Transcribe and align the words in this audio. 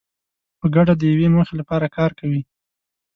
په 0.59 0.65
ګډه 0.75 0.93
د 0.97 1.01
یوې 1.11 1.27
موخې 1.33 1.53
لپاره 1.61 1.87
کار 1.97 2.11
کوي. 2.19 2.41